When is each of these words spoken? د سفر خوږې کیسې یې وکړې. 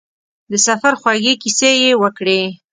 د 0.51 0.53
سفر 0.67 0.93
خوږې 1.01 1.33
کیسې 1.41 1.71
یې 1.81 1.91
وکړې. 2.01 2.41